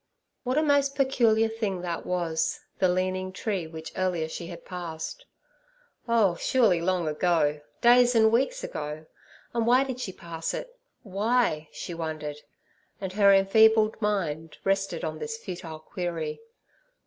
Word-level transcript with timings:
What 0.43 0.57
a 0.57 0.63
most 0.63 0.95
peculiar 0.95 1.47
thing 1.47 1.81
that 1.81 2.07
was, 2.07 2.59
the 2.79 2.89
leaning 2.89 3.31
tree 3.31 3.67
which 3.67 3.91
earlier 3.95 4.27
she 4.27 4.47
had 4.47 4.65
passed—oh, 4.65 6.37
surely 6.37 6.81
long 6.81 7.07
ago—days 7.07 8.15
and 8.15 8.31
weeks 8.31 8.63
ago; 8.63 9.05
and 9.53 9.67
why 9.67 9.83
did 9.83 9.99
she 9.99 10.11
pass 10.11 10.55
it? 10.55 10.75
Why? 11.03 11.69
she 11.71 11.93
wondered, 11.93 12.37
and 12.99 13.13
her 13.13 13.31
enfeebled 13.31 13.95
mind 14.01 14.57
rested 14.63 15.03
in 15.03 15.19
this 15.19 15.37
futile 15.37 15.77
query. 15.77 16.41